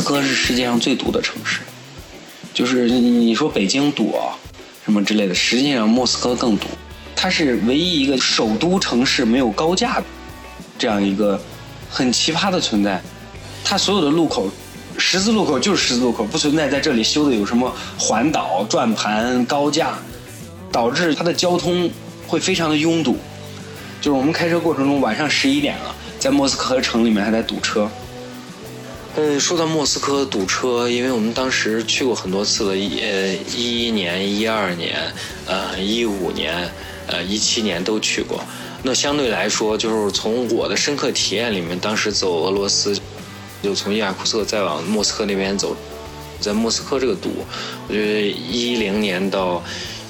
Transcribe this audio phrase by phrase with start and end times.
[0.00, 1.60] 莫斯科是世界上最堵的城市，
[2.54, 4.32] 就是你说北京堵啊，
[4.82, 6.68] 什么之类的，实际上莫斯科更堵。
[7.14, 10.04] 它是唯一一个首都城市没有高架的，
[10.78, 11.38] 这样一个
[11.90, 12.98] 很奇葩的存在。
[13.62, 14.48] 它所有的路口，
[14.96, 19.98] 十字路口就是十字路口，不存在在这里修的有什么环岛、转盘、高架，
[20.72, 21.90] 导致它的交通
[22.26, 23.18] 会非常的拥堵。
[24.00, 27.86] 就是我们开车过程中，晚上十一点了，在莫斯科城里面还在堵车。
[29.16, 35.12] 嗯，说到莫斯科堵车，因为我们当时去过很多次了，一呃一一年、一二年、
[35.46, 36.70] 呃一五年。
[37.06, 38.40] 呃，一七年都去过，
[38.84, 42.96] 那相对来说，就是从我的深刻体验里面，当时走俄罗斯，
[43.60, 45.76] 就从伊尔库茨克再往莫斯科那边走，
[46.38, 47.44] 在莫斯科这个堵，
[47.88, 49.60] 我觉得一零年到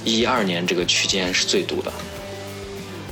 [0.05, 1.91] 一二年这个区间是最堵的。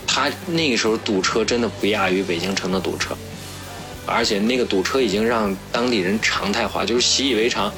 [0.06, 3.16] 他那个时候堵车真的不亚于北京城的堵车，
[4.09, 7.73] 而且那个堵车已经让当地人常态化，就是习以为常，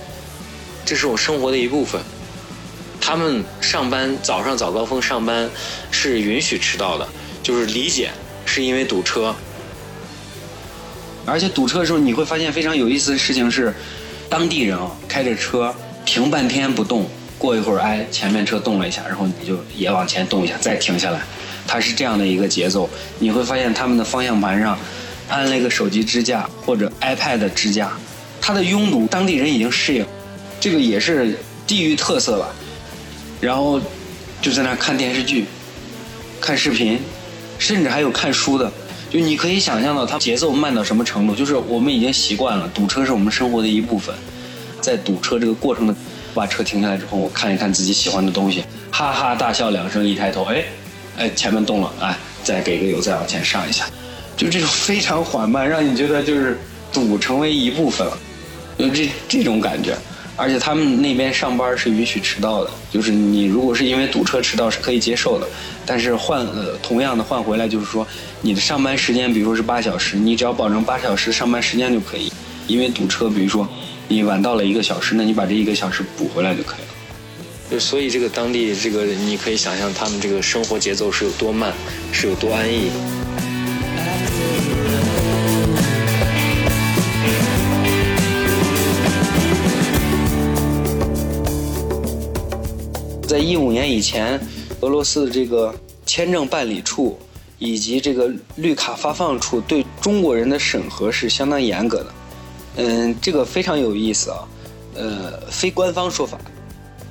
[0.85, 2.01] 这是我生活的一部分。
[3.01, 5.49] 他们上班早上早高峰上班
[5.91, 7.09] 是允许迟到的，
[7.43, 8.11] 就是理解
[8.45, 9.35] 是因为堵车。
[11.27, 13.73] 而且堵车的时候你会发现非常有意思的事情是，
[14.29, 21.21] 当地人啊开着车停半天不动，过一会儿哎前面车动了一下，然后你就也往前动一下再停下来，
[21.67, 22.89] 它是这样的一个节奏。
[23.19, 24.79] 你会发现他们的方向盘上
[25.31, 27.93] 安了一个手机支架或者 iPad 支架，
[28.41, 30.05] 它的拥堵当地人已经适应，
[30.61, 32.49] 这个也是地域特色吧。
[33.41, 33.81] 然后
[34.43, 35.47] 就在那看电视剧、
[36.41, 37.01] 看视频，
[37.59, 38.71] 甚至还有看书的。
[39.09, 41.35] 就你可以想象到，它节奏慢到什么程度？
[41.35, 44.15] 就是我们已经习惯了，堵车是我们生活的一部分。
[44.81, 45.95] 在堵车这个过程的，
[46.33, 50.65] 把车停下来之后，我看一看自己喜欢的东西，哈哈大笑两声，一抬头，哎，
[51.19, 53.85] 哎，前面动了，哎，再给个油，再往前上一下，
[54.41, 56.59] 就这种非常缓慢，让你觉得就是
[56.91, 58.19] 堵成为一部分了，
[58.79, 59.95] 就这这种感觉。
[60.35, 65.47] 而且他们那边上班是允许迟到的，就是你如果是因为堵车迟到是可以接受的，
[65.85, 68.07] 但是换呃同样的换回来就是说
[68.41, 72.33] 你的上班时间，比如说是八小时，你只要保证八小时上班时间就可以。
[72.67, 73.69] 因为堵车，比如说
[74.09, 76.95] 你晚到了一个小时，那你把这一个小时补回来就可以了。
[77.71, 81.75] 就所以这个当地这个你可以想象他们这个生活节奏是有多慢，
[82.11, 82.91] 是有多安逸。
[93.31, 94.41] 在一五年以前，
[94.81, 95.73] 俄罗斯的这个
[96.05, 97.17] 签证办理处
[97.61, 102.07] 以及这个绿卡发放处对中国人的审核是相当严格的。
[102.79, 104.39] 嗯，这个非常有意思啊。
[104.97, 106.37] 呃，非官方说法，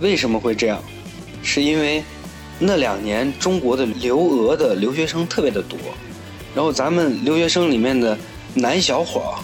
[0.02, 0.84] 为什么会这样？
[1.42, 2.04] 是因为
[2.60, 5.80] 那两年中国的留俄的留学生特别的多，
[6.54, 8.18] 然后咱们留学生里面的
[8.54, 9.40] 男小伙儿，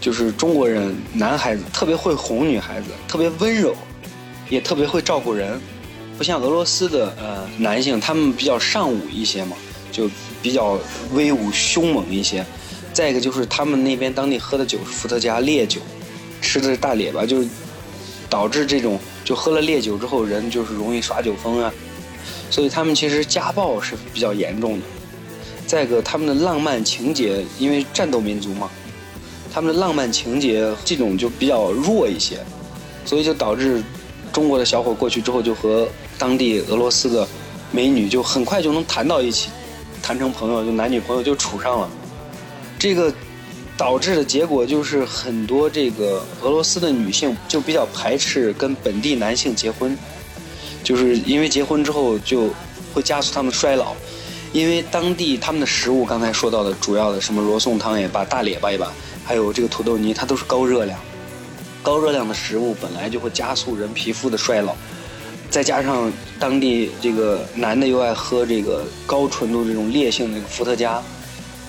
[0.00, 3.76] 就是中国人男孩子，特别会哄女孩子，特别温柔，
[4.48, 5.60] 也特别会照顾人。
[6.20, 9.56] 不像俄罗斯的呃男性，他们比较尚武一些嘛，
[9.90, 10.06] 就
[10.42, 10.78] 比较
[11.14, 12.44] 威武凶猛一些。
[12.92, 15.80] 再一个就是他们那边当地喝的酒是伏特加烈酒，
[16.42, 17.42] 吃的是大列巴，就
[18.28, 21.72] 导致这种就喝了烈酒之后人就是容易耍酒疯啊。
[22.50, 24.84] 所以他们其实家暴是比较严重的。
[25.66, 28.68] 再一个他们的浪漫情节，因为战斗民族嘛，
[29.50, 32.40] 他们的浪漫情节这种就比较弱一些，
[33.06, 33.82] 所以就导致
[34.30, 35.88] 中国的小伙过去之后就和
[36.20, 37.26] 当地俄罗斯的
[37.72, 39.48] 美女就很快就能谈到一起，
[40.02, 41.88] 谈成朋友，就男女朋友就处上了。
[42.78, 43.10] 这个
[43.74, 49.96] 导致的结果就是很多这个俄罗斯的女性就比较排斥跟本地男性结婚，
[50.84, 52.50] 就是因为结婚之后就
[52.92, 53.94] 会加速他们衰老。
[54.52, 58.92] 因为当地他们的食物，刚才说到的主要的什么罗宋汤也罢，大列巴也罢，
[59.24, 60.98] 还有这个土豆泥，它都是高热量。
[61.82, 64.76] 高热量的食物本来就会加速人皮肤的衰老。
[65.50, 71.02] 再加上当地这个男的又爱喝这个高纯度这种烈性的伏特加，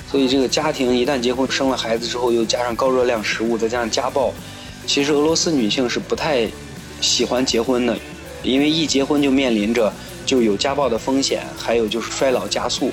[0.10, 4.32] 所以这个家庭一旦结婚生了孩子之后，又加上高热量食物，再加上家暴，
[4.86, 6.48] 其实俄罗斯女性是不太
[7.02, 7.98] 喜欢结婚的，
[8.44, 9.92] 因为一结婚就面临着
[10.28, 12.92] 就有家暴的风险，还有就是衰老加速。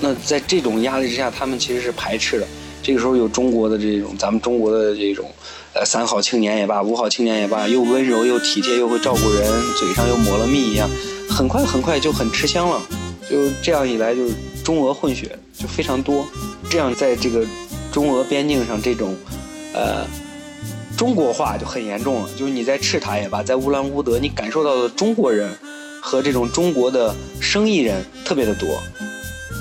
[0.00, 2.46] 那在这种压力之下，他们其实是排斥的。
[2.82, 5.30] 这个时候有中国的这种，咱们中国的这种。
[5.74, 9.46] 呃，三好青年也罢，五好青年也罢，又温柔又体贴，又会照顾人，
[9.78, 10.88] 嘴上又抹了蜜一样，
[11.28, 12.82] 很快很快就很吃香了。
[13.30, 14.34] 就这样一来，就是
[14.64, 16.26] 中俄混血就非常多。
[16.70, 17.46] 这样在这个
[17.92, 19.14] 中俄边境上，这种
[19.74, 20.06] 呃
[20.96, 22.28] 中国化就很严重了。
[22.34, 25.50] 就是你在赤塔也罢，在乌兰乌德，你感受到的中国人
[26.00, 28.82] 和这种中国的生意人特别的多。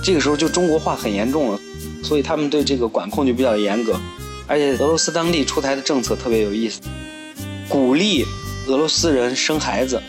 [0.02, 1.60] 这个时候就中国化很严重了，
[2.08, 4.00] 所以他们对这个管控就比较严格。
[4.48, 6.80] 而且俄罗斯当地出台的政策特别有意思，
[7.68, 8.24] 鼓励
[8.68, 10.02] 俄罗斯人生孩子，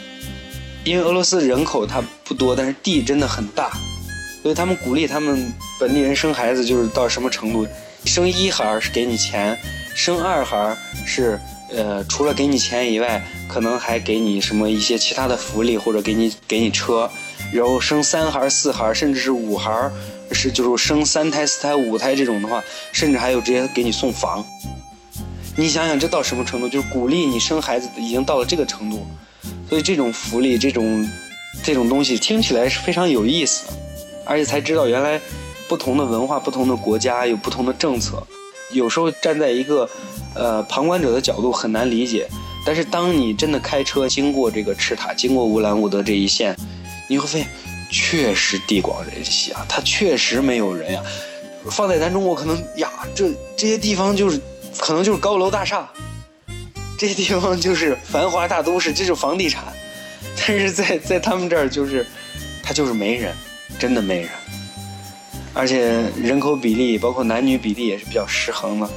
[0.85, 3.73] 因为俄罗斯人口它不多，但是地真的很大，
[4.41, 7.67] 所以他们鼓励他们本地人生孩子，就是到什么程度，
[8.05, 9.59] 生一孩是给你钱，
[9.97, 11.41] 生二孩是
[11.73, 17.11] 呃除了给你钱以外，可能还给你什么一些其他的福利，或者给你给你车，
[17.53, 19.91] 然后生三孩、四孩，甚至是五孩。
[20.39, 22.63] 是，就是生三胎、四胎、五胎这种的话，
[22.93, 24.45] 甚至还有直接给你送房。
[25.57, 26.69] 你想想，这到什么程度？
[26.69, 29.05] 就是鼓励你生孩子，已经到了这个程度。
[29.69, 31.11] 所以这种福利，这种
[31.65, 33.67] 这种东西听起来是非常有意思，
[34.25, 35.21] 而且才知道原来
[35.67, 38.25] 不同的文化、不同的国家有不同的政策。
[38.71, 39.91] 有时候站在一个
[40.37, 42.29] 呃旁观者的角度很难理解，
[42.65, 46.57] 但是当你真的开车经过这个赤塔，经过乌兰乌德这一线，
[47.09, 47.49] 你会发现。
[47.91, 51.03] 确实地广人稀啊，它确实没有人呀。
[51.71, 54.41] 放在咱中国，可能呀，这这些地方就是，
[54.79, 55.89] 可能就是高楼大厦，
[56.99, 59.65] 这些地方就是繁华大都市，这就是房地产。
[60.37, 62.07] 但是在在他们这儿，就是，
[62.63, 63.35] 他就是没人，
[63.79, 64.31] 真的没人，
[65.53, 68.89] 而且人口比例，包括男女比例也是比较失衡的。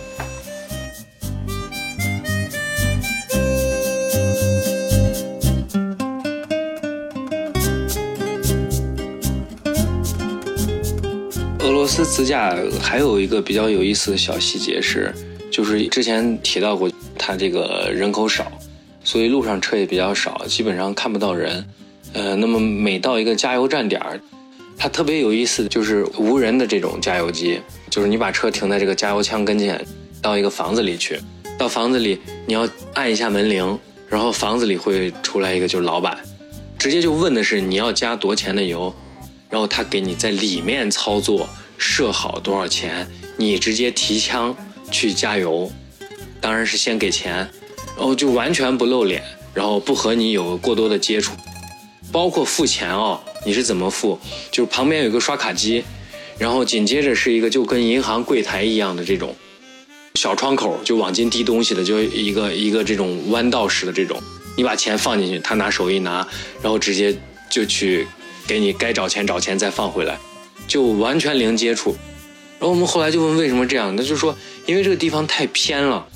[12.04, 15.14] 斯自驾还有一个比较有意思的小细节是，
[15.52, 18.52] 就是之前提到过，它这个人口少，
[19.04, 21.64] 所以路上车也比较少，基本上看不到人。
[22.14, 24.20] 呃，那么每到一个加油站点儿，
[24.78, 29.84] 它特别有意思，就是无人的这种加油机，就是你把车停在这个加油枪跟前，
[30.22, 31.20] 到一个房子里去，
[31.58, 36.18] 到房子里你要按一下门铃，然后房子里会出来一个就是老板，
[36.78, 38.94] 直接就问的是你要加多钱的油，
[39.50, 41.48] 然后他给你在里面操作。
[41.82, 44.56] 设好多少钱，你直接提枪
[44.92, 45.70] 去加油，
[46.40, 47.38] 当然是先给钱，
[47.98, 51.34] 然后就完全不露脸，然后不和你有过多的接触，
[52.12, 54.20] 包括付钱哦，你是怎么付？
[54.52, 55.84] 就是旁边有一个刷卡机，
[56.38, 59.36] 然后紧接着是一个就跟银行柜台一样的这种
[60.14, 64.22] 小窗口，就往进递东西的，就一个一个这种弯道式的这种，
[64.56, 66.28] 你把钱放进去，他拿手一拿，
[66.62, 67.18] 然后直接
[67.50, 68.06] 就去
[68.46, 70.20] 给你该找钱找钱再放回来。
[70.72, 71.98] 就完全零接触，
[72.58, 74.34] 然后我们后来就问为什么这样，那就说
[74.66, 76.08] 因为这个地方太偏了，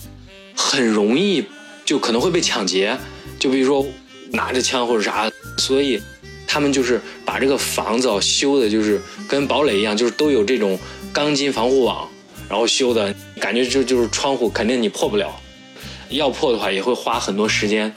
[0.56, 1.44] 很容易
[1.84, 2.98] 就可能会被抢劫，
[3.38, 3.86] 就比如说
[4.32, 6.02] 拿着枪或者啥，所以
[6.48, 10.80] 他们就是把这个房子修的就是跟堡垒一样，就是都有这种
[11.12, 12.08] 钢筋防护网，
[12.48, 15.36] 然后修的感觉就就是窗户肯定你破不了，
[16.08, 17.94] 要破的话也会花很多时间，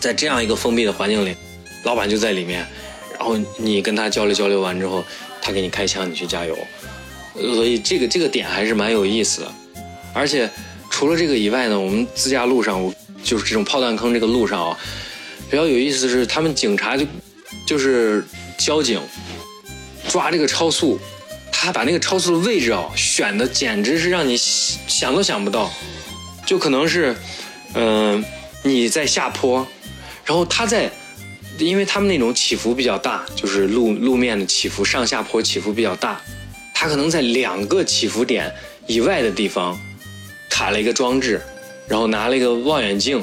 [0.00, 1.36] 在这样一个封闭的环境里，
[1.84, 2.66] 老板就在里面，
[3.16, 5.04] 然后你跟他交流交流完之后。
[5.42, 6.56] 他给你开枪，你去加油，
[7.34, 9.52] 所以这个这个点还是蛮有意思的。
[10.14, 10.48] 而且
[10.88, 12.94] 除了这个以外呢，我们自驾路上，
[13.24, 14.78] 就是这种炮弹坑这个路上啊，
[15.50, 17.04] 比较有意思的是，他们警察就
[17.66, 18.24] 就是
[18.56, 19.00] 交警
[20.08, 20.98] 抓这个超速，
[21.50, 25.68] 他把那个超速的位置啊选的简直是让你想都想不到，
[26.46, 27.16] 就可能是
[27.74, 28.24] 嗯
[28.62, 29.66] 你在下坡，
[30.24, 30.88] 然后他在。
[31.62, 36.20] 因为他们那种起伏比较大，就是路路面的起伏，上下坡起伏比较大，
[36.74, 38.52] 他可能在两个起伏点
[38.86, 39.78] 以外的地方
[40.50, 41.40] 卡了一个装置，
[41.86, 43.22] 然后拿了一个望远镜，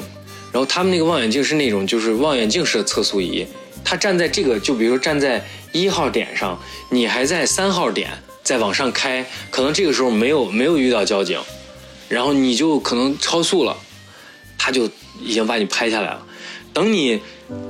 [0.52, 3.46] 然后他们那个望远镜是那种就是望远镜式的测速仪，
[3.84, 6.58] 他站在这个就比如说站在一号点上，
[6.90, 8.10] 你还在三号点
[8.42, 11.38] 再往上开，可能这个时候没有没有遇到交警，
[12.08, 13.76] 然后你就可能超速了，
[14.56, 14.88] 他就
[15.20, 16.26] 已经把你拍下来了，
[16.72, 17.20] 等你。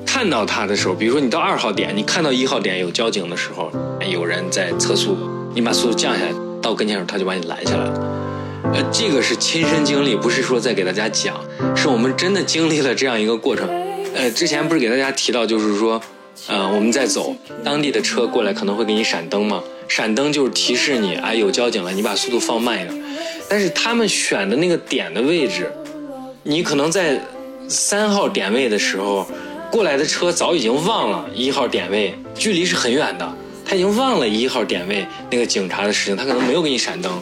[0.06, 3.70] 看到他的时候，比如说你到二号点，你看到一号点有交警的时候，
[4.06, 5.16] 有人在测速，
[5.54, 8.72] 你把速度降下来，到跟前的时候他就把你拦下来了。
[8.74, 11.40] 呃，这个是亲身经历，不是说在给大家讲，
[11.74, 13.68] 是我们真的经历了这样一个过程。
[14.14, 16.00] 呃，之前不是给大家提到，就是说，
[16.48, 17.34] 呃，我们在走，
[17.64, 23.02] 当地的车过来可能会给你闪灯嘛，闪灯就是提示你，哎，有交警了，你把速度放慢一点。
[23.48, 25.72] 但是他们选的那个点的位置，
[26.42, 27.18] 你可能在
[27.68, 29.26] 三号点位的时候。
[29.70, 37.12] 过来的车早已经忘了一号点位，距离是很远的，他已经忘了一号点位那个警察的事情，他可能没有给你闪灯。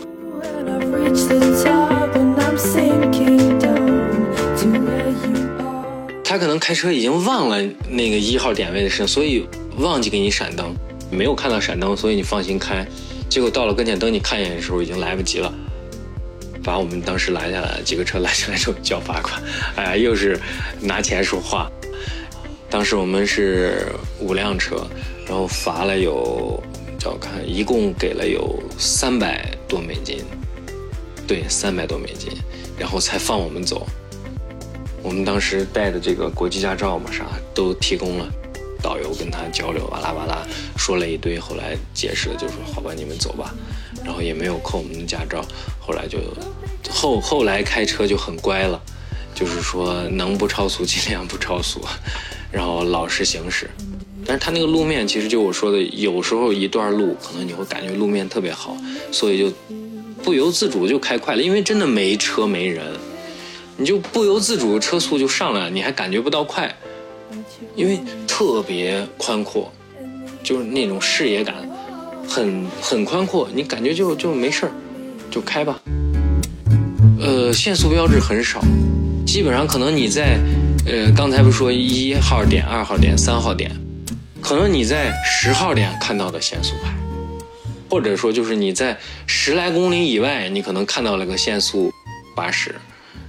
[6.25, 9.47] 他可能开车已经忘了那个一号点位的事情，所以
[9.79, 10.75] 忘记给你闪灯，
[11.11, 12.87] 没有看到闪灯，所以你放心开。
[13.29, 15.53] 结果到了跟前等你看一眼的时候，已经来不及了，
[16.65, 19.43] 把我们当时拦下来，几个车拦下来之后交罚款，
[19.77, 20.41] 哎呀，又是
[20.81, 21.71] 拿钱说话。
[22.71, 23.87] 当时我们是
[24.21, 24.87] 五辆车，
[25.27, 26.63] 然后罚了有，
[26.99, 30.23] 叫我看，一共给了有三百多美金，
[31.27, 32.31] 对，三百多美金，
[32.79, 33.87] 然后才放我们走。
[35.03, 38.29] 我们当时带的这个国际驾照嘛，啥都提供了，
[38.83, 40.47] 导游跟他交流，哇啦哇啦
[40.77, 43.55] 说了一堆，后来解释了，就说好吧，你们走吧，
[44.05, 45.43] 然后也没有扣我们的驾照，
[45.81, 46.19] 后来就
[46.91, 48.79] 后后来开车就很乖了，
[49.35, 51.81] 就是说能不超速尽量不超速，
[52.51, 53.69] 然后老实行驶。
[54.27, 58.77] 但是它那个路面其实就我说的，有时候一段路可能你会感觉路面特别好，
[59.11, 59.53] 所以就
[60.23, 62.85] 不由自主就开快了，因为真的没车没人。
[63.81, 66.77] 你就不由自主车速就上来了，你还感觉不到快，
[67.77, 69.73] 因为特别宽阔，
[70.43, 71.55] 就是那种视野感
[72.27, 74.73] 很很宽阔，你感觉就就没事儿，
[75.31, 75.81] 就开吧。
[77.21, 78.61] 呃，限速标志很少，
[79.25, 80.41] 基本上可能你在
[80.91, 83.71] 呃刚才不说一号点、二号点、三号点，
[84.41, 86.95] 可能你在十号点看到的限速牌，
[87.91, 91.93] 或者说就是你在十来公里以外，你可能看到了个限速
[92.35, 92.75] 八十。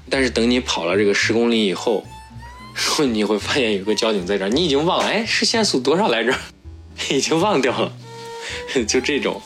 [0.10, 2.06] 但是等你跑了这个十公里以后，
[2.74, 6.34] 然后你会发现有个交警在这儿，你已经忘了，哎，是限速多少来着？
[7.12, 7.92] 已经忘掉了，
[8.88, 9.42] 就这种。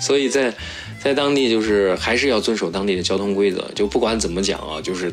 [0.00, 0.54] 所以在
[0.98, 3.70] 在当地就是还是要遵守当地的交通规则。
[3.74, 5.12] 就不管怎么讲啊，就是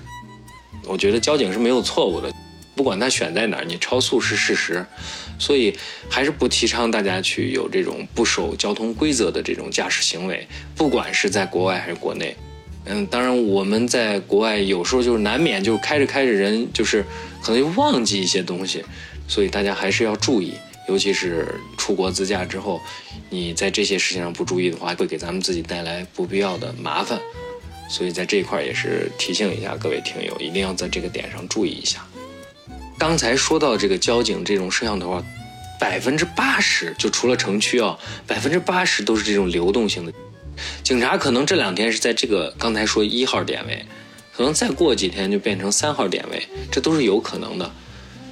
[0.85, 2.31] 我觉得交警是没有错误的，
[2.75, 4.85] 不管他选在哪儿，你超速是事实。
[5.37, 5.73] 所以
[6.09, 10.45] 还是不提倡大家去有这种不守交通规则的这种驾驶行为，
[10.75, 12.35] 不管是在国外还是国内。
[12.83, 17.05] 嗯，当然我们在国外有时候就是难免就是开着开着人就是
[17.41, 18.83] 可能就忘记一些东西，
[19.29, 20.55] 所以大家还是要注意，
[20.89, 22.81] 尤其是出国自驾之后，
[23.29, 27.17] 你在这些事情上不注意的话，会给咱们自己带来不必要的麻烦。
[27.89, 32.05] 所以在这一块也是提醒一下各位听友，一定要在这个点上注意一下。
[32.97, 35.23] 刚才说到这个交警这种摄像头啊，
[35.79, 40.13] 百分之八十就除了城区啊，百分之八十都是这种流动性的。
[40.83, 43.83] 警察可能这两天是在这个刚才说一号点位，
[44.35, 47.71] 可能再过几天就变成三号点位，这都是有可能的。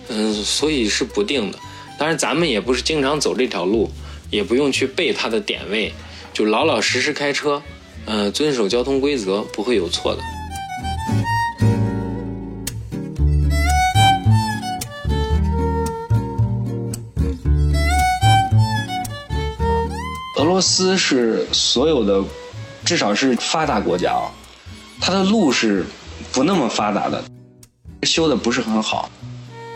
[0.09, 1.57] 嗯，所以是不定的。
[1.97, 3.89] 当然，咱们也不是经常走这条路，
[4.29, 5.93] 也不用去背它的点位，
[6.33, 7.63] 就老老实实开车，
[8.07, 10.21] 呃，遵守交通规则，不会有错的。
[20.37, 22.23] 俄罗斯是所有的，
[22.85, 24.31] 至少是发达国家啊，
[25.01, 25.85] 它的路是
[26.31, 27.21] 不那么发达的，
[28.03, 29.09] 修的不是很好，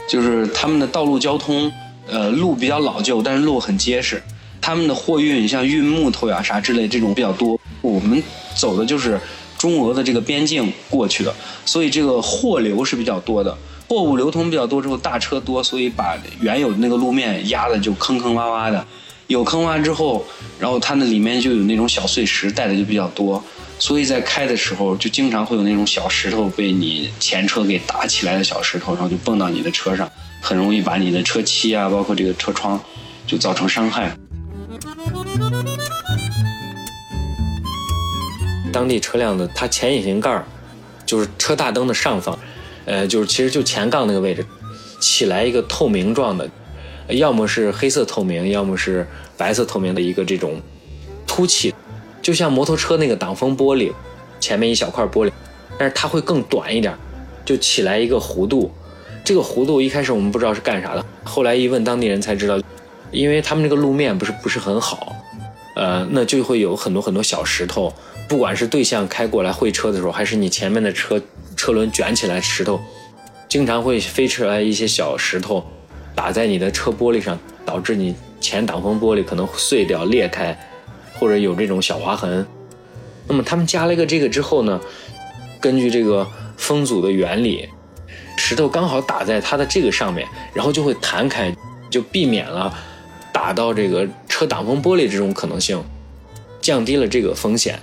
[0.07, 1.69] 就是他们的道路交通，
[2.07, 4.23] 呃，路比较老旧，但是路很结实。
[4.61, 7.59] 他们的货运像运木头呀啥之类这种比较多，
[8.01, 8.21] 我们
[8.55, 9.19] 走的就是
[9.57, 11.33] 中俄的这个边境过去的，
[11.65, 13.55] 所以这个货流是比较多的，
[13.87, 18.85] 货物流通比较多之后，大车多，所以把原有的那个路面压的就坑坑洼洼的。
[19.27, 20.25] 有坑洼之后，
[20.59, 23.41] 然后它那里面就有那种小碎石带的就比较多，
[23.79, 32.77] 所以在开的时候就经常会有那种小石头被你前车给打起来的小石头，然后就蹦到你的车上，很容易把你的车漆啊，包括这个车窗，
[33.25, 34.13] 就造成伤害。
[38.71, 40.45] 当地车辆的它前引擎盖儿
[41.05, 42.39] 就是车大灯的上方，
[42.85, 44.45] 呃，就是其实就前杠那个位置，
[44.99, 46.49] 起来一个透明状的。
[47.09, 50.61] 要么是黑色透明，要么是白色透明的一个这种
[51.27, 51.73] 凸起，
[52.21, 53.91] 就像摩托车那个挡风玻璃，
[54.39, 55.31] 前面一小块玻璃，
[55.77, 56.95] 但是它会更短一点，
[57.43, 58.71] 就起来一个弧度。
[59.25, 62.57] 这个弧度一开始我们不知道是干啥的，后来一问当地人才知道，
[63.11, 65.13] 因为他们这个路面不是不是很好，
[65.75, 67.93] 呃，那就会有很多很多小石头，
[68.31, 71.21] 不管是对向开过来会车的时候，还是你前面的车
[71.57, 72.79] 车轮卷起来石头，
[73.49, 75.61] 经常会飞出来一些小石头。
[76.15, 80.57] 打在你的车玻璃上，导致你前挡风玻璃可能碎掉、裂开，
[81.15, 82.47] 或者有这种小划痕。
[83.27, 84.79] 那么他们加了一个这个之后呢，
[85.59, 87.67] 根据这个风阻的原理，
[88.37, 91.53] 石头刚好打在它的这个上面，然后就会弹开，
[91.89, 92.73] 就避免了
[93.33, 95.83] 打到这个车挡风玻璃这种可能性，
[96.61, 97.77] 降低了这个风险。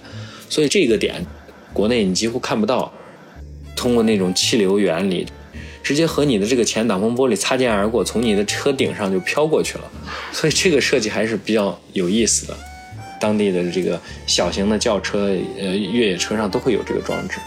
[0.48, 1.24] 所以这个点，
[1.72, 2.92] 国内你几乎看不到。
[3.76, 5.26] 通过那种气流原理。
[5.80, 9.90] 直接和你的这个前挡风玻璃擦肩而过，从你的车顶上就飘过去了，
[10.32, 12.54] 所以这个设计还是比较有意思的。
[13.18, 17.38] 当地的这个小型的轿车、呃越野车上都会有这个装置。